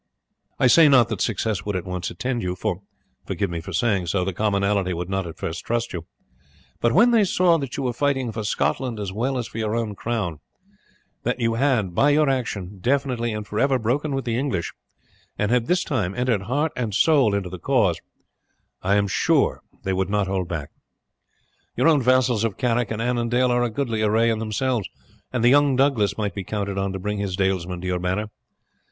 [0.57, 2.81] I say not that success would at once attend you, for,
[3.27, 6.07] forgive me for saying so, the commonalty would not at first trust you;
[6.79, 9.75] but when they saw that you were fighting for Scotland as well as for your
[9.75, 10.39] own crown,
[11.21, 14.73] that you had, by your action, definitely and for ever broken with the English,
[15.37, 18.01] and had this time entered heart and soul into the cause,
[18.81, 20.71] I am sure they would not hold back.
[21.75, 24.89] Your own vassals of Carrick and Annandale are a goodly array in themselves
[25.31, 28.31] and the young Douglas might be counted on to bring his dalesmen to your banner.